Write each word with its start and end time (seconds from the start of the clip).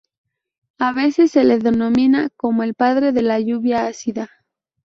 A 0.79 0.93
veces 0.93 1.29
se 1.29 1.43
le 1.43 1.59
denomina 1.59 2.31
como 2.35 2.63
"el 2.63 2.73
padre 2.73 3.11
de 3.11 3.21
la 3.21 3.39
lluvia 3.39 3.85
ácida". 3.85 4.31